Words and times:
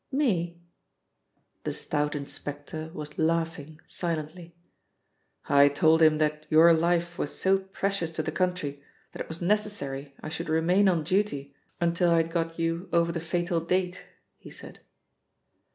"Me?" 0.11 0.59
The 1.63 1.73
stout 1.73 2.15
inspector 2.15 2.89
was 2.91 3.19
laughing 3.19 3.79
silently. 3.85 4.55
"I 5.45 5.69
told 5.69 6.01
him 6.01 6.17
that 6.17 6.47
your 6.49 6.73
life 6.73 7.19
was 7.19 7.37
so 7.39 7.59
precious 7.59 8.09
to 8.13 8.23
the 8.23 8.31
country 8.31 8.81
that 9.11 9.21
it 9.21 9.27
was 9.29 9.43
necessary 9.43 10.15
I 10.19 10.29
should 10.29 10.49
remain 10.49 10.89
on 10.89 11.03
duty 11.03 11.53
until 11.79 12.09
I 12.09 12.17
had 12.23 12.31
got 12.31 12.57
you 12.57 12.89
over 12.91 13.11
the 13.11 13.19
fatal 13.19 13.59
date," 13.59 14.01
he 14.39 14.49
said. 14.49 14.79